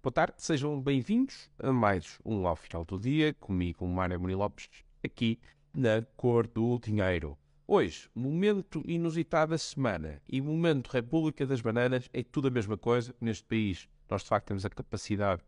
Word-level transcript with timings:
Boa 0.00 0.12
tarde, 0.12 0.34
sejam 0.38 0.80
bem-vindos 0.80 1.50
a 1.58 1.72
mais 1.72 2.20
um 2.24 2.46
Ao 2.46 2.54
Final 2.54 2.84
do 2.84 3.00
Dia, 3.00 3.34
comigo, 3.34 3.84
Mário 3.84 4.20
Muni 4.20 4.36
Lopes, 4.36 4.68
aqui 5.04 5.40
na 5.74 6.02
Cor 6.16 6.46
do 6.46 6.78
Dinheiro. 6.78 7.36
Hoje, 7.66 8.08
momento 8.14 8.80
inusitado 8.86 9.50
da 9.50 9.58
semana 9.58 10.22
e 10.28 10.40
momento 10.40 10.86
República 10.86 11.44
das 11.44 11.60
Bananas 11.60 12.08
é 12.12 12.22
tudo 12.22 12.46
a 12.46 12.50
mesma 12.50 12.78
coisa. 12.78 13.12
Neste 13.20 13.44
país, 13.44 13.88
nós 14.08 14.22
de 14.22 14.28
facto 14.28 14.46
temos 14.46 14.64
a 14.64 14.70
capacidade 14.70 15.42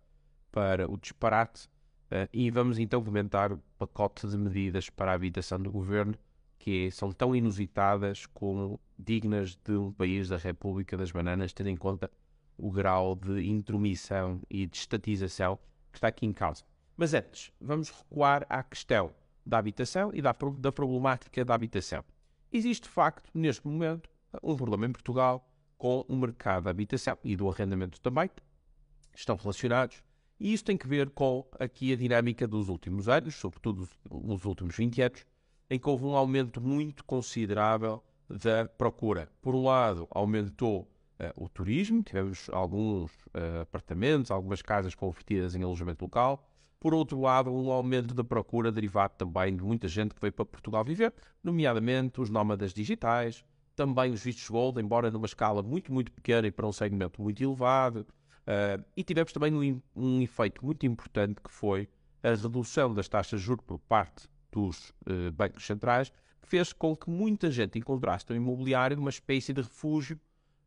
para 0.50 0.90
o 0.90 0.96
disparate 0.96 1.68
uh, 2.10 2.28
e 2.32 2.50
vamos 2.50 2.76
então 2.80 3.04
comentar 3.04 3.52
o 3.52 3.62
pacote 3.78 4.26
de 4.26 4.36
medidas 4.36 4.90
para 4.90 5.12
a 5.12 5.14
habitação 5.14 5.60
do 5.60 5.70
governo 5.70 6.16
que 6.58 6.90
são 6.90 7.12
tão 7.12 7.36
inusitadas 7.36 8.26
como 8.26 8.80
dignas 8.98 9.56
de 9.64 9.76
um 9.76 9.92
país 9.92 10.28
da 10.28 10.36
República 10.36 10.96
das 10.96 11.12
Bananas, 11.12 11.52
tendo 11.52 11.70
em 11.70 11.76
conta 11.76 12.10
o 12.60 12.70
grau 12.70 13.14
de 13.14 13.48
intromissão 13.48 14.40
e 14.50 14.66
de 14.66 14.76
estatização 14.76 15.58
que 15.90 15.98
está 15.98 16.08
aqui 16.08 16.26
em 16.26 16.32
causa. 16.32 16.62
Mas 16.96 17.14
antes, 17.14 17.50
vamos 17.60 17.90
recuar 17.90 18.46
à 18.48 18.62
questão 18.62 19.12
da 19.44 19.58
habitação 19.58 20.10
e 20.12 20.20
da, 20.20 20.36
da 20.58 20.70
problemática 20.70 21.44
da 21.44 21.54
habitação. 21.54 22.04
Existe, 22.52 22.84
de 22.84 22.90
facto, 22.90 23.30
neste 23.32 23.66
momento, 23.66 24.10
um 24.42 24.54
problema 24.54 24.86
em 24.86 24.92
Portugal 24.92 25.48
com 25.78 26.04
o 26.08 26.16
mercado 26.16 26.64
da 26.64 26.70
habitação 26.70 27.16
e 27.24 27.34
do 27.34 27.48
arrendamento 27.48 28.00
também, 28.00 28.28
estão 29.14 29.34
relacionados, 29.36 30.02
e 30.38 30.52
isso 30.52 30.64
tem 30.64 30.76
que 30.76 30.86
ver 30.86 31.10
com 31.10 31.46
aqui 31.58 31.92
a 31.92 31.96
dinâmica 31.96 32.46
dos 32.46 32.68
últimos 32.68 33.08
anos, 33.08 33.34
sobretudo 33.34 33.88
nos 34.10 34.44
últimos 34.44 34.76
20 34.76 35.02
anos, 35.02 35.26
em 35.70 35.78
que 35.78 35.88
houve 35.88 36.04
um 36.04 36.16
aumento 36.16 36.60
muito 36.60 37.04
considerável 37.04 38.02
da 38.28 38.66
procura. 38.66 39.30
Por 39.40 39.54
um 39.54 39.64
lado, 39.64 40.06
aumentou 40.10 40.90
o 41.36 41.48
turismo, 41.48 42.02
tivemos 42.02 42.48
alguns 42.50 43.12
uh, 43.26 43.60
apartamentos, 43.62 44.30
algumas 44.30 44.62
casas 44.62 44.94
convertidas 44.94 45.54
em 45.54 45.62
alojamento 45.62 46.04
local, 46.04 46.46
por 46.80 46.94
outro 46.94 47.20
lado, 47.20 47.52
um 47.52 47.70
aumento 47.70 48.14
da 48.14 48.24
procura 48.24 48.72
derivado 48.72 49.12
também 49.18 49.54
de 49.54 49.62
muita 49.62 49.86
gente 49.86 50.14
que 50.14 50.20
veio 50.20 50.32
para 50.32 50.46
Portugal 50.46 50.82
viver, 50.82 51.12
nomeadamente 51.44 52.22
os 52.22 52.30
nómadas 52.30 52.72
digitais, 52.72 53.44
também 53.76 54.12
os 54.12 54.24
vistos 54.24 54.48
gold, 54.48 54.80
embora 54.80 55.10
numa 55.10 55.26
escala 55.26 55.62
muito, 55.62 55.92
muito 55.92 56.10
pequena 56.10 56.46
e 56.46 56.50
para 56.50 56.66
um 56.66 56.72
segmento 56.72 57.20
muito 57.20 57.42
elevado. 57.42 58.06
Uh, 58.40 58.82
e 58.96 59.04
tivemos 59.04 59.30
também 59.30 59.54
um, 59.54 59.82
um, 59.94 60.22
efeito 60.22 60.64
muito 60.64 60.86
importante 60.86 61.38
que 61.42 61.50
foi 61.52 61.86
a 62.22 62.30
redução 62.30 62.94
das 62.94 63.08
taxas 63.08 63.40
de 63.40 63.46
juros 63.46 63.64
por 63.66 63.78
parte 63.80 64.26
dos 64.50 64.88
uh, 64.88 65.30
bancos 65.34 65.66
centrais, 65.66 66.10
que 66.40 66.48
fez 66.48 66.72
com 66.72 66.96
que 66.96 67.10
muita 67.10 67.50
gente 67.50 67.78
encontrasse 67.78 68.24
no 68.30 68.36
imobiliário 68.36 68.98
uma 68.98 69.10
espécie 69.10 69.52
de 69.52 69.60
refúgio 69.60 70.18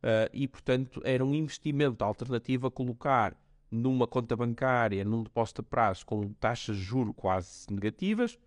uh, 0.04 0.28
e, 0.32 0.46
portanto, 0.46 1.00
era 1.02 1.24
um 1.24 1.34
investimento 1.34 2.04
alternativo 2.04 2.66
a 2.66 2.70
colocar 2.70 3.34
numa 3.70 4.06
conta 4.06 4.36
bancária, 4.36 5.04
num 5.04 5.22
depósito 5.22 5.62
a 5.62 5.64
prazo 5.64 6.06
com 6.06 6.32
taxas 6.34 6.76
de 6.76 6.82
juro 6.82 7.12
quase 7.12 7.66
negativas, 7.70 8.38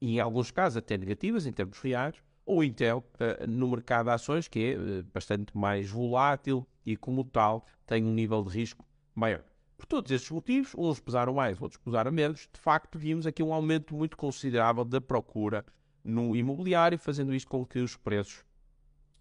e 0.00 0.16
em 0.16 0.20
alguns 0.20 0.50
casos 0.50 0.76
até 0.76 0.98
negativas 0.98 1.46
em 1.46 1.52
termos 1.52 1.78
reais, 1.78 2.16
ou 2.44 2.62
então 2.62 2.98
uh, 2.98 3.46
no 3.48 3.68
mercado 3.68 4.06
de 4.06 4.12
ações, 4.12 4.48
que 4.48 4.72
é 4.72 4.76
uh, 4.76 5.06
bastante 5.14 5.56
mais 5.56 5.88
volátil 5.88 6.66
e, 6.84 6.96
como 6.96 7.24
tal, 7.24 7.64
tem 7.86 8.04
um 8.04 8.12
nível 8.12 8.42
de 8.42 8.50
risco 8.50 8.84
maior. 9.14 9.42
Por 9.78 9.86
todos 9.86 10.10
estes 10.10 10.30
motivos, 10.30 10.74
uns 10.76 11.00
pesaram 11.00 11.34
mais, 11.34 11.60
outros 11.60 11.80
pesaram 11.82 12.12
menos, 12.12 12.48
de 12.52 12.60
facto 12.60 12.98
vimos 12.98 13.26
aqui 13.26 13.42
um 13.42 13.52
aumento 13.54 13.94
muito 13.94 14.16
considerável 14.16 14.84
da 14.84 15.00
procura 15.00 15.64
no 16.02 16.36
imobiliário, 16.36 16.98
fazendo 16.98 17.34
isto 17.34 17.48
com 17.48 17.64
que 17.64 17.78
os 17.78 17.96
preços 17.96 18.44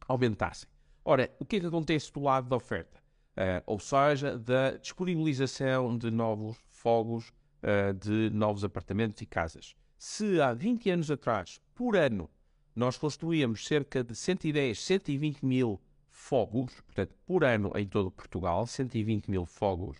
aumentassem. 0.07 0.72
Ora, 1.05 1.29
o 1.37 1.45
que 1.45 1.57
é 1.57 1.59
que 1.59 1.65
acontece 1.65 2.11
do 2.13 2.21
lado 2.21 2.47
da 2.47 2.55
oferta? 2.55 2.97
Uh, 3.35 3.61
ou 3.65 3.79
seja, 3.79 4.37
da 4.37 4.77
disponibilização 4.77 5.97
de 5.97 6.09
novos 6.09 6.57
fogos, 6.69 7.33
uh, 7.61 7.93
de 7.93 8.29
novos 8.29 8.63
apartamentos 8.63 9.21
e 9.21 9.25
casas. 9.25 9.75
Se 9.97 10.39
há 10.39 10.53
20 10.53 10.89
anos 10.91 11.11
atrás, 11.11 11.59
por 11.75 11.97
ano, 11.97 12.29
nós 12.73 12.97
construíamos 12.97 13.65
cerca 13.65 14.01
de 14.01 14.15
110, 14.15 14.79
120 14.79 15.45
mil 15.45 15.81
fogos, 16.09 16.73
portanto, 16.81 17.13
por 17.25 17.43
ano 17.43 17.73
em 17.75 17.85
todo 17.85 18.09
Portugal, 18.09 18.65
120 18.65 19.29
mil 19.29 19.45
fogos. 19.45 19.97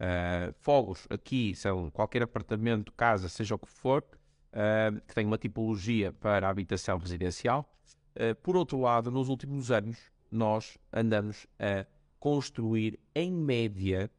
Uh, 0.00 0.54
fogos 0.54 1.06
aqui 1.10 1.54
são 1.54 1.90
qualquer 1.90 2.22
apartamento, 2.22 2.92
casa, 2.92 3.28
seja 3.28 3.56
o 3.56 3.58
que 3.58 3.68
for, 3.68 4.02
que 5.06 5.14
tem 5.14 5.24
uma 5.24 5.38
tipologia 5.38 6.12
para 6.12 6.48
habitação 6.48 6.98
residencial. 6.98 7.72
por 8.42 8.56
outro 8.56 8.80
lado, 8.80 9.08
nos 9.08 9.28
últimos 9.28 9.70
anos, 9.70 9.96
nós 10.30 10.78
andamos 10.92 11.46
a 11.58 11.86
construir, 12.18 12.98
em 13.14 13.32
média, 13.32 14.10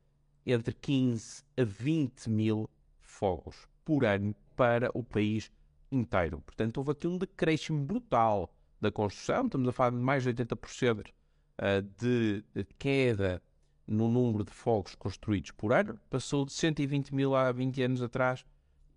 entre 0.46 0.74
15 0.74 1.44
a 1.58 1.64
20 1.64 2.30
mil 2.30 2.70
fogos 3.00 3.68
por 3.86 4.06
ano 4.06 4.36
para 4.56 4.90
o 4.94 5.04
país 5.04 5.52
inteiro. 5.92 6.42
Portanto, 6.42 6.78
houve 6.78 6.92
aqui 6.92 7.08
um 7.08 7.18
decréscimo 7.18 7.84
brutal 7.84 8.54
da 8.80 8.92
construção, 8.92 9.46
estamos 9.46 9.68
a 9.68 9.72
falar 9.72 9.92
de 9.92 9.98
mais 9.98 10.24
de 10.24 10.34
80% 10.34 11.12
eh, 11.58 11.82
de 11.82 12.44
queda 12.80 13.42
no 13.86 14.10
número 14.10 14.44
de 14.44 14.52
fogos 14.52 14.96
construídos 14.96 15.52
por 15.52 15.74
ano, 15.74 16.00
passou 16.10 16.46
de 16.46 16.54
120 16.54 17.14
mil 17.14 17.36
há 17.36 17.52
20 17.52 17.84
anos 17.84 18.02
atrás 18.02 18.46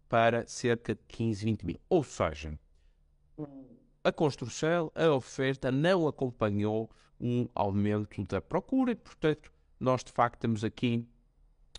para 0.08 0.46
cerca 0.46 0.94
de 0.94 1.00
15, 1.08 1.44
20 1.44 1.66
mil. 1.66 1.81
Ou 1.88 2.02
seja, 2.04 2.58
a 4.02 4.12
construção, 4.12 4.91
a 4.94 5.10
oferta 5.10 5.72
não 5.72 6.06
acompanhou 6.06 6.91
um 7.20 7.48
aumento 7.54 8.22
da 8.25 8.41
procura 8.41 8.92
e, 8.92 8.94
portanto, 8.94 9.52
nós 9.78 10.02
de 10.02 10.12
facto 10.12 10.41
temos 10.41 10.64
aqui 10.64 11.06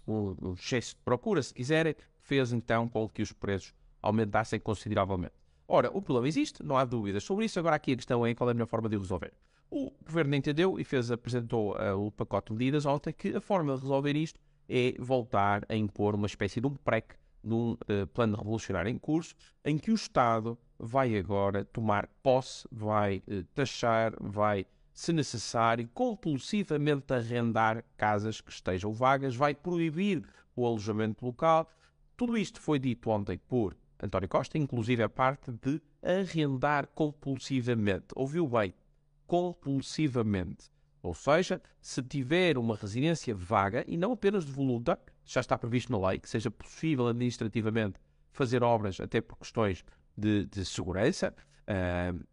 um, 0.07 0.53
excesso 0.53 0.96
de 0.96 1.01
procura, 1.03 1.41
se 1.41 1.53
quiserem, 1.53 1.96
fez 2.19 2.53
então 2.53 2.88
com 2.88 3.07
que 3.09 3.22
os 3.22 3.31
preços 3.31 3.73
aumentassem 4.01 4.59
consideravelmente. 4.59 5.34
Ora, 5.68 5.90
o 5.91 6.01
problema 6.01 6.28
existe, 6.28 6.63
não 6.63 6.78
há 6.78 6.85
dúvidas 6.85 7.23
sobre 7.23 7.46
isso. 7.46 7.57
Agora 7.59 7.75
aqui 7.75 7.94
a 7.94 7.96
questão 7.96 8.25
é 8.25 8.35
qual 8.35 8.50
é 8.50 8.51
a 8.51 8.53
melhor 8.53 8.68
forma 8.68 8.88
de 8.88 8.97
resolver. 8.97 9.34
O 9.69 9.91
governo 10.06 10.35
entendeu 10.35 10.79
e 10.79 10.84
fez, 10.84 11.09
apresentou 11.09 11.75
uh, 11.75 12.06
o 12.06 12.12
pacote 12.12 12.53
de 12.53 12.53
medidas 12.53 12.85
ontem 12.85 13.12
que 13.12 13.35
a 13.35 13.41
forma 13.41 13.73
de 13.75 13.81
resolver 13.81 14.16
isto 14.16 14.40
é 14.69 14.94
voltar 15.00 15.66
a 15.67 15.75
impor 15.75 16.13
uma 16.16 16.28
espécie 16.28 16.62
de 16.62 16.67
um 16.67 16.75
PREC, 16.75 17.16
num 17.44 17.72
uh, 17.73 18.07
plano 18.13 18.38
revolucionário 18.38 18.90
em 18.90 18.97
curso, 18.97 19.35
em 19.63 19.78
que 19.78 19.91
o 19.91 19.96
Estado 19.96 20.57
vai 20.78 21.17
agora 21.17 21.66
tomar 21.66 22.07
posse, 22.22 22.67
vai 22.72 23.23
uh, 23.28 23.44
taxar, 23.56 24.13
vai 24.19 24.67
se 24.96 25.12
necessário, 25.12 25.90
compulsivamente 25.94 27.14
arrendar 27.14 27.84
casas 27.98 28.40
que 28.40 28.50
estejam 28.50 28.94
vagas, 28.94 29.36
vai 29.36 29.54
proibir 29.54 30.26
o 30.56 30.66
alojamento 30.66 31.26
local. 31.26 31.70
Tudo 32.16 32.38
isto 32.38 32.62
foi 32.62 32.80
dito 32.80 33.10
ontem 33.10 33.38
por 33.38 33.76
António 34.02 34.30
Costa, 34.30 34.58
inclusive 34.58 35.04
a 35.04 35.10
parte 35.10 35.52
de 35.52 35.82
arrendar 36.02 36.88
compulsivamente. 36.88 38.08
Ouviu 38.16 38.48
bem? 38.48 38.74
Compulsivamente. 39.28 40.72
Ou 41.04 41.14
seja, 41.14 41.62
se 41.82 42.02
tiver 42.02 42.58
uma 42.58 42.78
residência 42.78 43.36
vaga, 43.36 43.84
e 43.86 43.98
não 43.98 44.14
apenas 44.14 44.46
de 44.46 44.52
voluntário, 44.52 45.04
já 45.26 45.42
está 45.42 45.58
previsto 45.58 45.92
na 45.92 46.08
lei 46.08 46.20
que 46.20 46.30
seja 46.30 46.50
possível 46.50 47.10
administrativamente 47.10 48.00
fazer 48.32 48.64
obras 48.64 49.02
até 49.02 49.20
por 49.20 49.38
questões 49.38 49.84
de, 50.18 50.46
de 50.46 50.64
segurança. 50.64 51.36
Uh, 51.68 52.26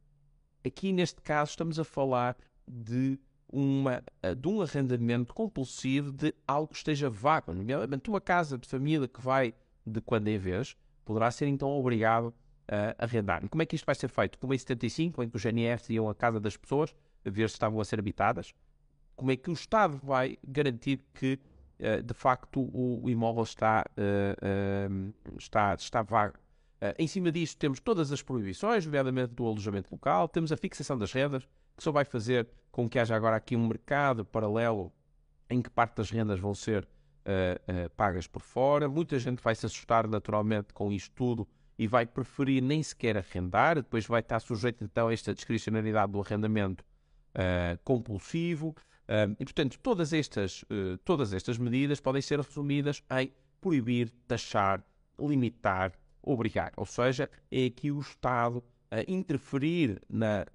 aqui 0.65 0.93
neste 0.93 1.21
caso 1.23 1.51
estamos 1.51 1.81
a 1.81 1.85
falar 1.85 2.37
de, 2.67 3.19
uma, 3.49 4.03
eh, 4.23 4.35
de 4.35 4.49
um 4.49 4.63
arrendamento 4.63 5.35
compulsivo 5.35 6.13
de 6.13 6.35
algo 6.47 6.69
que 6.69 6.77
esteja 6.77 7.11
vago, 7.11 7.53
nomeadamente 7.53 8.09
uma 8.09 8.21
casa 8.21 8.57
de 8.59 8.69
família 8.69 9.07
que 9.07 9.21
vai 9.21 9.55
de 9.87 10.01
quando 10.01 10.29
em 10.29 10.39
vez, 10.39 10.77
poderá 11.05 11.31
ser 11.31 11.47
então 11.47 11.69
obrigado 11.69 12.33
a 12.69 13.05
arrendar. 13.05 13.45
E 13.45 13.49
como 13.49 13.63
é 13.63 13.67
que 13.67 13.75
isto 13.75 13.85
vai 13.85 13.95
ser 13.95 14.09
feito? 14.09 14.39
Como 14.39 14.55
em 14.55 14.59
75, 14.59 15.23
em 15.23 15.29
que 15.29 15.37
os 15.37 15.43
GNRs 15.45 15.91
iam 15.91 16.09
à 16.09 16.15
casa 16.15 16.41
das 16.41 16.57
pessoas 16.57 16.95
a 17.25 17.31
ver 17.31 17.49
se 17.49 17.57
estavam 17.57 17.81
a 17.81 17.85
ser 17.85 17.99
habitadas, 17.99 18.55
como 19.15 19.31
é 19.31 19.37
que 19.37 19.51
o 19.51 19.53
Estado 19.53 19.99
vai 20.03 20.39
garantir 20.47 21.05
que 21.15 21.39
uh, 21.79 22.03
de 22.03 22.15
facto 22.15 22.61
o, 22.73 23.09
imóvel 23.09 23.43
está, 23.43 23.85
uh, 23.97 25.15
está, 25.39 25.75
está 25.75 26.03
vago? 26.03 26.35
Em 26.99 27.07
cima 27.07 27.31
disto 27.31 27.59
temos 27.59 27.79
todas 27.81 28.11
as 28.11 28.23
proibições, 28.23 28.85
nomeadamente 28.85 29.35
do 29.35 29.47
alojamento 29.47 29.89
local, 29.93 30.29
temos 30.29 30.51
a 30.51 30.57
fixação 30.57 30.99
das 30.99 31.13
rendas, 31.13 31.45
que 31.77 31.83
só 31.83 31.93
vai 31.93 32.05
fazer 32.05 32.49
com 32.71 32.89
que 32.89 32.99
haja 32.99 33.15
agora 33.15 33.37
aqui 33.37 33.55
um 33.55 33.67
mercado 33.67 34.25
paralelo 34.25 34.93
em 35.49 35.61
que 35.61 35.71
parte 35.71 35.97
das 35.97 36.11
rendas 36.11 36.41
vão 36.41 36.55
ser 36.55 36.85
uh, 36.85 37.87
uh, 37.87 37.91
pagas 37.91 38.27
por 38.27 38.41
fora. 38.41 38.89
Muita 38.89 39.19
gente 39.19 39.43
vai 39.43 39.55
se 39.55 39.67
assustar 39.67 40.09
naturalmente 40.09 40.73
com 40.73 40.91
isto 40.91 41.15
tudo 41.15 41.47
e 41.79 41.87
vai 41.87 42.07
preferir 42.07 42.63
nem 42.63 42.83
sequer 42.83 43.17
arrendar, 43.17 43.77
depois 43.77 44.07
vai 44.07 44.21
estar 44.21 44.41
sujeito 44.41 44.83
então 44.85 45.09
a 45.09 45.13
esta 45.13 45.35
discricionariedade 45.35 46.13
do 46.13 46.21
arrendamento 46.21 46.85
uh, 47.35 47.79
compulsivo. 47.85 48.75
e 49.39 49.45
portanto, 49.45 49.79
todas 49.83 50.13
estas, 50.13 50.65
todas 51.05 51.33
estas 51.35 51.59
medidas 51.59 52.01
podem 52.01 52.23
ser 52.23 52.41
resumidas 52.41 53.03
em 53.19 53.33
proibir, 53.61 54.11
taxar, 54.27 54.83
limitar, 55.19 55.93
obrigar. 56.23 56.73
Ou 56.77 56.87
seja, 56.87 57.29
é 57.51 57.67
aqui 57.67 57.91
o 57.91 58.01
Estado 58.01 58.63
a 58.91 59.03
interferir 59.11 60.01
na 60.09 60.47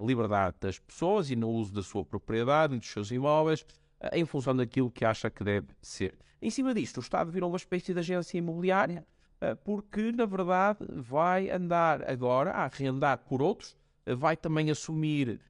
liberdade 0.00 0.56
das 0.60 0.78
pessoas 0.78 1.30
e 1.30 1.36
no 1.36 1.48
uso 1.48 1.72
da 1.72 1.82
sua 1.82 2.04
propriedade 2.04 2.74
e 2.74 2.78
dos 2.78 2.88
seus 2.88 3.10
imóveis, 3.10 3.64
em 4.12 4.24
função 4.24 4.54
daquilo 4.54 4.90
que 4.90 5.04
acha 5.04 5.30
que 5.30 5.42
deve 5.42 5.68
ser. 5.80 6.18
Em 6.42 6.50
cima 6.50 6.74
disto, 6.74 6.98
o 6.98 7.00
Estado 7.00 7.30
virou 7.30 7.48
uma 7.48 7.56
espécie 7.56 7.94
de 7.94 8.00
agência 8.00 8.36
imobiliária, 8.36 9.06
porque 9.64 10.12
na 10.12 10.26
verdade 10.26 10.80
vai 10.90 11.50
andar 11.50 12.08
agora 12.08 12.50
a 12.50 12.64
arrendar 12.64 13.18
por 13.18 13.40
outros, 13.40 13.76
vai 14.18 14.36
também 14.36 14.70
assumir 14.70 15.40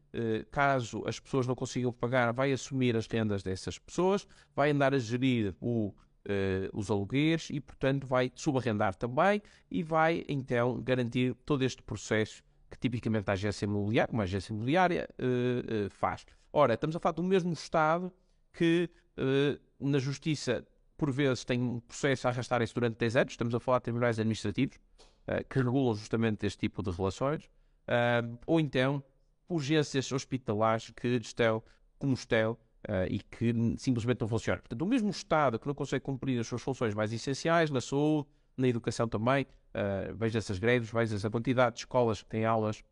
caso 0.52 1.02
as 1.06 1.18
pessoas 1.18 1.46
não 1.46 1.56
consigam 1.56 1.92
pagar, 1.92 2.32
vai 2.32 2.52
assumir 2.52 2.96
as 2.96 3.08
rendas 3.08 3.42
dessas 3.42 3.78
pessoas, 3.78 4.28
vai 4.54 4.70
andar 4.70 4.94
a 4.94 4.98
gerir 4.98 5.56
o, 5.60 5.92
uh, 6.26 6.78
os 6.78 6.90
alugueres 6.90 7.50
e, 7.50 7.60
portanto, 7.60 8.06
vai 8.06 8.30
subarrendar 8.34 8.94
também 8.94 9.42
e 9.70 9.82
vai, 9.82 10.24
então, 10.28 10.80
garantir 10.80 11.34
todo 11.44 11.62
este 11.62 11.82
processo 11.82 12.42
que 12.70 12.78
tipicamente 12.78 13.30
a 13.30 13.34
agência 13.34 13.64
imobiliária, 13.66 14.12
uma 14.12 14.24
agência 14.24 14.52
imobiliária, 14.52 15.08
uh, 15.18 15.86
uh, 15.86 15.90
faz. 15.90 16.26
Ora, 16.52 16.74
estamos 16.74 16.96
a 16.96 17.00
falar 17.00 17.12
do 17.12 17.22
mesmo 17.22 17.52
Estado 17.52 18.12
que 18.52 18.88
na 19.80 19.98
Justiça, 19.98 20.64
por 20.96 21.10
vezes, 21.10 21.44
tem 21.44 21.60
um 21.60 21.80
processo 21.80 22.26
a 22.26 22.30
arrastarem-se 22.30 22.72
durante 22.72 22.96
10 22.96 23.16
anos, 23.16 23.32
estamos 23.32 23.54
a 23.54 23.60
falar 23.60 23.78
de 23.78 23.84
tribunais 23.84 24.18
administrativos, 24.18 24.76
que 25.48 25.58
regulam 25.58 25.94
justamente 25.94 26.46
este 26.46 26.58
tipo 26.60 26.82
de 26.82 26.90
relações, 26.92 27.50
ou 28.46 28.60
então 28.60 29.02
urgências 29.48 30.10
hospitalares 30.12 30.90
que 30.90 31.08
estão, 31.16 31.62
como 31.98 32.14
estão, 32.14 32.56
Uh, 32.86 33.08
e 33.08 33.18
que 33.18 33.54
simplesmente 33.78 34.20
não 34.20 34.28
funciona. 34.28 34.60
Portanto, 34.60 34.82
o 34.82 34.86
mesmo 34.86 35.08
Estado 35.08 35.58
que 35.58 35.66
não 35.66 35.74
consegue 35.74 36.04
cumprir 36.04 36.38
as 36.38 36.46
suas 36.46 36.60
funções 36.60 36.94
mais 36.94 37.12
essenciais, 37.14 37.70
na 37.70 37.80
saúde, 37.80 38.28
na 38.58 38.68
educação 38.68 39.08
também, 39.08 39.44
uh, 39.44 40.14
veja 40.14 40.36
essas 40.36 40.58
greves, 40.58 40.90
veja 40.90 41.16
essa 41.16 41.30
quantidade 41.30 41.76
de 41.76 41.80
escolas 41.80 42.22
que 42.22 42.28
têm 42.28 42.44
aulas 42.44 42.84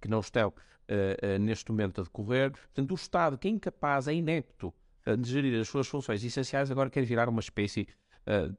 que 0.00 0.08
não 0.08 0.20
estão 0.20 0.48
uh, 0.48 1.38
neste 1.38 1.70
momento 1.70 2.00
a 2.00 2.04
decorrer. 2.04 2.50
Portanto, 2.50 2.92
o 2.92 2.94
Estado 2.94 3.36
que 3.36 3.46
é 3.46 3.50
incapaz, 3.50 4.08
é 4.08 4.14
inepto 4.14 4.72
de 5.18 5.30
gerir 5.30 5.60
as 5.60 5.68
suas 5.68 5.86
funções 5.86 6.22
essenciais, 6.22 6.70
agora 6.70 6.88
quer 6.88 7.04
virar 7.04 7.28
uma 7.28 7.40
espécie 7.40 7.88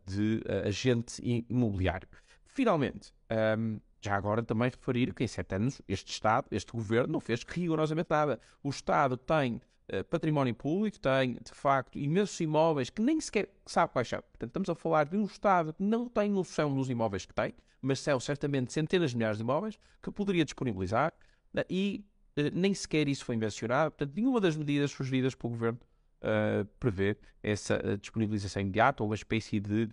de 0.06 0.44
agente 0.68 1.22
imobiliário. 1.48 2.07
Finalmente, 2.46 3.14
um, 3.30 3.36
ehm, 3.36 3.78
já 4.02 4.16
agora 4.16 4.42
também 4.42 4.69
referir 4.69 5.14
que 5.14 5.24
em 5.24 5.28
sete 5.28 5.56
anos 5.56 5.81
este 5.88 6.12
Estado, 6.12 6.48
este 6.52 6.72
Governo, 6.72 7.14
não 7.14 7.19
fez 7.19 7.44
rigorosamente 7.44 8.10
nada. 8.10 8.40
O 8.64 8.69
Estado 8.69 9.16
tem 9.16 9.62
eh, 9.94 10.04
património 10.04 10.56
público, 10.56 10.98
tem 10.98 11.34
de 11.34 11.52
facto 11.52 12.00
imensos 12.00 12.40
imóveis 12.40 12.90
que 12.90 13.02
nem 13.02 13.20
sequer 13.20 13.50
sabe 13.66 13.92
quais 13.92 14.08
são. 14.08 14.22
Portanto, 14.22 14.48
estamos 14.48 14.70
a 14.70 14.76
falar 14.76 15.04
de 15.04 15.18
um 15.18 15.26
Estado 15.26 15.74
que 15.74 15.84
não 15.84 16.08
tem 16.08 16.32
noção 16.32 16.74
dos 16.74 16.90
imóveis 16.90 17.26
que 17.26 17.34
tem, 17.34 17.54
mas 17.82 18.00
são 18.00 18.18
certamente 18.18 18.72
centenas 18.72 19.12
de 19.12 19.18
milhares 19.18 19.38
de 19.38 19.44
imóveis 19.44 19.78
que 20.02 20.10
poderia 20.10 20.46
disponibilizar 20.46 21.12
uh, 21.54 21.66
e 21.70 22.06
uh, 22.38 22.44
nem 22.54 22.74
sequer 22.74 23.10
isso 23.10 23.26
foi 23.26 23.36
mencionado. 23.36 23.92
Portanto, 23.92 24.16
nenhuma 24.16 24.40
das 24.40 24.56
medidas 24.56 24.92
sugeridas 24.92 25.36
pelo 25.36 25.52
Governo 25.52 25.80
uh, 26.22 26.66
prevê 26.80 27.18
essa 27.44 27.98
disponibilização 28.00 28.62
imediata 28.62 29.04
ou 29.04 29.10
uma 29.10 29.16
espécie 29.16 29.60
de 29.60 29.90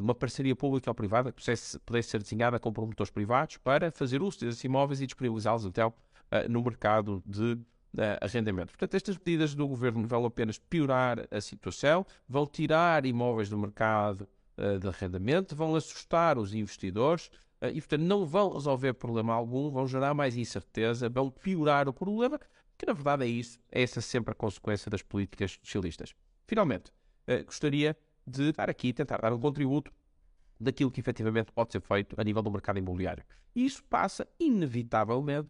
uma 0.00 0.14
parceria 0.14 0.56
pública 0.56 0.90
ou 0.90 0.94
privada 0.94 1.30
que 1.30 1.40
pudesse, 1.40 1.78
pudesse 1.80 2.08
ser 2.08 2.22
desenhada 2.22 2.58
com 2.58 2.72
promotores 2.72 3.12
privados 3.12 3.58
para 3.58 3.92
fazer 3.92 4.22
uso 4.22 4.40
desses 4.40 4.64
imóveis 4.64 5.02
e 5.02 5.06
disponibilizá-los 5.06 5.66
então 5.66 5.92
no 6.48 6.62
mercado 6.62 7.22
de 7.26 7.58
uh, 7.94 8.24
arrendamento. 8.24 8.68
Portanto, 8.72 8.94
estas 8.94 9.16
medidas 9.16 9.54
do 9.54 9.66
governo 9.66 10.06
vão 10.06 10.24
apenas 10.24 10.58
piorar 10.58 11.26
a 11.30 11.40
situação, 11.40 12.06
vão 12.28 12.46
tirar 12.46 13.04
imóveis 13.06 13.48
do 13.48 13.58
mercado 13.58 14.28
uh, 14.56 14.78
de 14.78 14.88
arrendamento, 14.88 15.54
vão 15.56 15.74
assustar 15.74 16.38
os 16.38 16.54
investidores 16.54 17.26
uh, 17.60 17.66
e, 17.72 17.80
portanto, 17.80 18.02
não 18.02 18.26
vão 18.26 18.52
resolver 18.52 18.94
problema 18.94 19.34
algum, 19.34 19.70
vão 19.70 19.86
gerar 19.86 20.14
mais 20.14 20.36
incerteza, 20.36 21.08
vão 21.08 21.30
piorar 21.30 21.88
o 21.88 21.92
problema, 21.92 22.38
que 22.78 22.86
na 22.86 22.92
verdade 22.92 23.24
é 23.24 23.28
isso, 23.28 23.58
é 23.70 23.82
essa 23.82 24.00
sempre 24.00 24.32
a 24.32 24.34
consequência 24.34 24.90
das 24.90 25.02
políticas 25.02 25.58
socialistas. 25.62 26.14
Finalmente, 26.46 26.90
uh, 27.28 27.44
gostaria 27.44 27.96
de 28.26 28.52
dar 28.52 28.70
aqui, 28.70 28.92
tentar 28.92 29.18
dar 29.18 29.32
um 29.32 29.40
contributo 29.40 29.92
daquilo 30.58 30.90
que 30.90 31.00
efetivamente 31.00 31.50
pode 31.52 31.72
ser 31.72 31.80
feito 31.80 32.14
a 32.20 32.22
nível 32.22 32.42
do 32.42 32.50
mercado 32.50 32.78
imobiliário. 32.78 33.24
E 33.54 33.64
isso 33.64 33.82
passa, 33.84 34.28
inevitavelmente, 34.38 35.48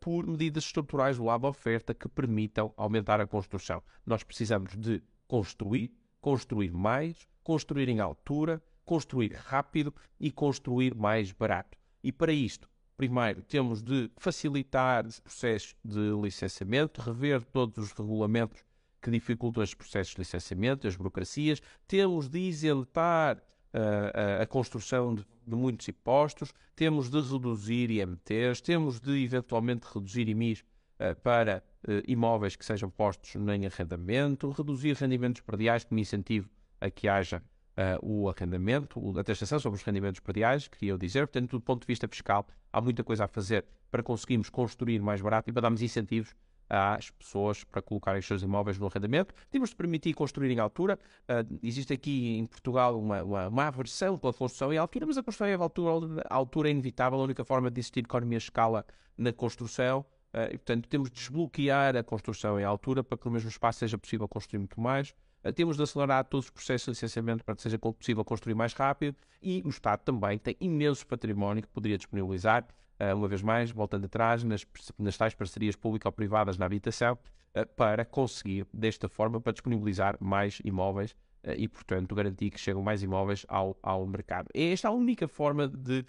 por 0.00 0.26
medidas 0.26 0.64
estruturais 0.64 1.16
do 1.16 1.24
lado 1.24 1.42
da 1.42 1.48
oferta 1.48 1.94
que 1.94 2.08
permitam 2.08 2.72
aumentar 2.76 3.20
a 3.20 3.26
construção. 3.26 3.82
Nós 4.06 4.22
precisamos 4.22 4.76
de 4.76 5.02
construir, 5.26 5.92
construir 6.20 6.72
mais, 6.72 7.26
construir 7.42 7.88
em 7.88 8.00
altura, 8.00 8.62
construir 8.84 9.32
rápido 9.32 9.94
e 10.20 10.30
construir 10.30 10.94
mais 10.94 11.32
barato. 11.32 11.76
E 12.02 12.12
para 12.12 12.32
isto, 12.32 12.68
primeiro, 12.96 13.42
temos 13.42 13.82
de 13.82 14.10
facilitar 14.16 15.06
os 15.06 15.18
processos 15.18 15.74
de 15.84 16.10
licenciamento, 16.22 17.00
rever 17.00 17.42
todos 17.42 17.78
os 17.78 17.92
regulamentos 17.92 18.62
que 19.00 19.10
dificultam 19.10 19.62
os 19.62 19.74
processos 19.74 20.14
de 20.14 20.20
licenciamento, 20.20 20.86
as 20.86 20.96
burocracias, 20.96 21.60
temos 21.86 22.28
de 22.28 22.38
isentar 22.38 23.42
a, 23.72 24.42
a 24.42 24.46
construção 24.46 25.14
de, 25.14 25.26
de, 25.46 25.56
muitos 25.56 25.88
impostos, 25.88 26.52
temos 26.74 27.10
de 27.10 27.20
reduzir 27.20 27.90
IMTs, 27.90 28.60
temos 28.60 29.00
de 29.00 29.22
eventualmente 29.22 29.86
reduzir 29.92 30.28
IMIs 30.28 30.64
uh, 30.98 31.18
para 31.22 31.62
uh, 31.86 32.02
imóveis 32.06 32.56
que 32.56 32.64
sejam 32.64 32.90
postos 32.90 33.34
em 33.34 33.66
arrendamento, 33.66 34.50
reduzir 34.50 34.96
rendimentos 34.96 35.40
prediais 35.42 35.84
como 35.84 36.00
incentivo 36.00 36.48
a 36.80 36.90
que 36.90 37.08
haja 37.08 37.42
uh, 37.76 37.98
o 38.02 38.28
arrendamento, 38.28 39.18
a 39.18 39.24
taxação 39.24 39.58
sobre 39.58 39.78
os 39.78 39.84
rendimentos 39.84 40.20
prediais, 40.20 40.68
queria 40.68 40.92
eu 40.92 40.98
dizer. 40.98 41.26
Portanto, 41.26 41.50
do 41.52 41.60
ponto 41.60 41.82
de 41.82 41.86
vista 41.86 42.08
fiscal, 42.08 42.46
há 42.72 42.80
muita 42.80 43.02
coisa 43.02 43.24
a 43.24 43.28
fazer 43.28 43.64
para 43.90 44.02
conseguirmos 44.02 44.50
construir 44.50 45.00
mais 45.00 45.20
barato 45.20 45.50
e 45.50 45.52
para 45.52 45.62
darmos 45.62 45.82
incentivos 45.82 46.34
às 46.68 47.10
pessoas 47.10 47.64
para 47.64 47.82
colocarem 47.82 48.20
os 48.20 48.26
seus 48.26 48.42
imóveis 48.42 48.78
no 48.78 48.86
arrendamento. 48.86 49.34
Temos 49.50 49.70
de 49.70 49.76
permitir 49.76 50.14
construir 50.14 50.50
em 50.50 50.58
altura. 50.58 50.98
Uh, 51.22 51.58
existe 51.62 51.92
aqui 51.92 52.38
em 52.38 52.46
Portugal 52.46 52.98
uma, 52.98 53.22
uma, 53.22 53.48
uma, 53.48 53.66
aversão 53.66 54.18
pela 54.18 54.32
construção 54.32 54.72
em 54.72 54.78
altura, 54.78 55.06
mas 55.06 55.18
a 55.18 55.22
construção 55.22 55.48
em 55.48 55.54
altura, 55.54 56.24
altura 56.28 56.68
é 56.68 56.72
inevitável. 56.72 57.20
A 57.20 57.22
única 57.22 57.44
forma 57.44 57.70
de 57.70 57.80
existir 57.80 58.00
economia 58.00 58.38
de 58.38 58.44
escala 58.44 58.84
na 59.16 59.32
construção. 59.32 60.04
Uh, 60.32 60.52
e, 60.52 60.58
portanto, 60.58 60.88
temos 60.88 61.10
de 61.10 61.16
desbloquear 61.16 61.96
a 61.96 62.02
construção 62.02 62.58
em 62.58 62.64
altura 62.64 63.04
para 63.04 63.16
que 63.16 63.24
no 63.26 63.32
mesmo 63.32 63.48
espaço 63.48 63.78
seja 63.78 63.96
possível 63.96 64.26
construir 64.26 64.58
muito 64.58 64.80
mais. 64.80 65.14
Uh, 65.44 65.52
temos 65.52 65.76
de 65.76 65.82
acelerar 65.82 66.24
todos 66.24 66.46
os 66.46 66.50
processos 66.50 66.84
de 66.86 66.90
licenciamento 66.90 67.44
para 67.44 67.54
que 67.54 67.62
seja 67.62 67.78
possível 67.78 68.24
construir 68.24 68.54
mais 68.54 68.72
rápido. 68.72 69.16
E 69.40 69.62
o 69.64 69.68
Estado 69.68 70.00
também 70.00 70.38
tem 70.38 70.56
imenso 70.58 71.06
património 71.06 71.62
que 71.62 71.68
poderia 71.68 71.98
disponibilizar 71.98 72.66
uma 73.14 73.28
vez 73.28 73.42
mais, 73.42 73.70
voltando 73.70 74.04
atrás, 74.04 74.44
nas, 74.44 74.64
nas 74.98 75.16
tais 75.16 75.34
parcerias 75.34 75.76
público-privadas 75.76 76.56
na 76.56 76.66
habitação, 76.66 77.14
uh, 77.14 77.66
para 77.74 78.04
conseguir, 78.04 78.66
desta 78.72 79.08
forma, 79.08 79.40
para 79.40 79.52
disponibilizar 79.52 80.16
mais 80.20 80.60
imóveis 80.64 81.12
uh, 81.12 81.52
e, 81.56 81.68
portanto, 81.68 82.14
garantir 82.14 82.50
que 82.50 82.60
chegam 82.60 82.82
mais 82.82 83.02
imóveis 83.02 83.44
ao, 83.48 83.76
ao 83.82 84.06
mercado. 84.06 84.48
É 84.54 84.72
esta 84.72 84.88
a 84.88 84.92
única 84.92 85.26
forma 85.26 85.68
de, 85.68 86.04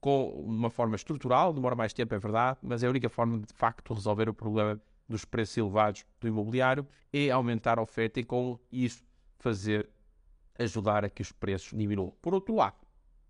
com 0.00 0.30
uma 0.30 0.70
forma 0.70 0.96
estrutural, 0.96 1.52
demora 1.52 1.74
mais 1.74 1.92
tempo, 1.92 2.14
é 2.14 2.18
verdade, 2.18 2.58
mas 2.62 2.82
é 2.82 2.86
a 2.86 2.90
única 2.90 3.08
forma 3.08 3.38
de, 3.38 3.46
de 3.46 3.54
facto, 3.54 3.92
resolver 3.92 4.28
o 4.28 4.34
problema 4.34 4.80
dos 5.08 5.24
preços 5.24 5.56
elevados 5.56 6.04
do 6.20 6.26
imobiliário, 6.26 6.86
é 7.12 7.30
aumentar 7.30 7.78
a 7.78 7.82
oferta 7.82 8.18
e, 8.20 8.24
com 8.24 8.58
isso, 8.72 9.04
fazer 9.38 9.88
ajudar 10.58 11.04
a 11.04 11.10
que 11.10 11.22
os 11.22 11.32
preços 11.32 11.76
diminuam. 11.76 12.12
Por 12.20 12.34
outro 12.34 12.54
lado, 12.54 12.85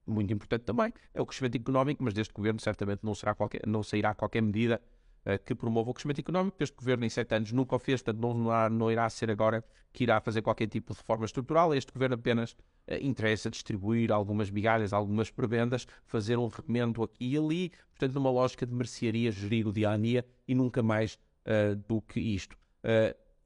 muito 0.07 0.33
importante 0.33 0.63
também, 0.63 0.93
é 1.13 1.21
o 1.21 1.27
crescimento 1.27 1.57
económico, 1.57 2.03
mas 2.03 2.15
deste 2.15 2.33
governo 2.33 2.61
certamente 2.61 3.01
não, 3.03 3.15
será 3.15 3.35
qualquer, 3.35 3.63
não 3.67 3.83
sairá 3.83 4.15
qualquer 4.15 4.41
medida 4.41 4.81
uh, 5.27 5.43
que 5.45 5.55
promova 5.55 5.91
o 5.91 5.95
crescimento 5.95 6.21
económico. 6.21 6.57
Este 6.61 6.77
governo 6.77 7.05
em 7.05 7.09
sete 7.09 7.35
anos 7.35 7.53
nunca 7.53 7.77
o 7.77 7.79
fez, 7.79 8.03
portanto 8.03 8.23
não, 8.23 8.35
não, 8.35 8.71
não, 8.71 8.91
irá 8.91 9.09
ser 9.11 9.31
agora 9.31 9.65
que 9.93 10.05
irá 10.05 10.21
fazer 10.21 10.43
qualquer 10.43 10.69
tipo 10.69 10.93
de 10.93 10.99
reforma 10.99 11.25
estrutural. 11.25 11.75
Este 11.75 11.93
governo 11.93 12.15
apenas 12.15 12.53
uh, 12.53 12.95
interessa 13.01 13.51
distribuir 13.51 14.13
algumas 14.13 14.51
migalhas, 14.51 14.93
algumas 14.93 15.31
prebendas, 15.31 15.87
fazer 16.05 16.39
um 16.39 16.49
remendo 16.49 17.03
aqui 17.03 17.33
e 17.33 17.37
ali, 17.37 17.73
portanto 17.91 18.15
numa 18.15 18.31
lógica 18.31 18.65
de 18.65 18.75
mercearia, 18.75 19.31
gerir 19.31 19.67
o 19.67 19.73
dia 19.73 19.91
a 19.91 19.97
dia 19.97 20.25
e 20.47 20.55
nunca 20.55 20.83
mais 20.83 21.19
uh, 21.47 21.75
do 21.89 22.01
que 22.01 22.21
isto. 22.21 22.57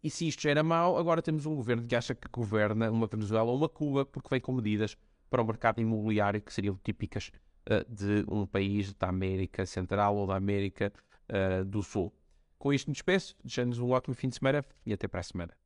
e 0.02 0.10
se 0.10 0.28
isto 0.28 0.42
já 0.42 0.50
era 0.50 0.62
mau, 0.62 0.98
agora 0.98 1.22
temos 1.22 1.46
um 1.46 1.54
governo 1.54 1.86
que 1.86 1.96
acha 1.96 2.14
que 2.14 2.28
governa 2.30 2.90
uma 2.90 3.06
Venezuela 3.06 3.50
ou 3.50 3.56
uma 3.56 3.68
Cuba 3.68 4.04
porque 4.04 4.28
vem 4.30 4.40
com 4.40 4.52
medidas 4.52 4.96
para 5.30 5.40
o 5.40 5.46
mercado 5.46 5.80
imobiliário 5.80 6.42
que 6.42 6.52
seriam 6.52 6.78
típicas 6.82 7.30
uh, 7.70 7.88
de 7.88 8.24
um 8.28 8.44
país 8.44 8.92
da 8.94 9.08
América 9.08 9.64
Central 9.64 10.16
ou 10.16 10.26
da 10.26 10.36
América 10.36 10.92
uh, 11.30 11.64
do 11.64 11.82
Sul. 11.82 12.12
Com 12.58 12.72
isto 12.72 12.88
me 12.88 12.92
despeço, 12.92 13.36
desejando-nos 13.42 13.78
um 13.78 13.90
ótimo 13.90 14.14
fim 14.14 14.28
de 14.28 14.34
semana 14.34 14.64
e 14.84 14.92
até 14.92 15.08
para 15.08 15.20
a 15.20 15.22
semana. 15.22 15.59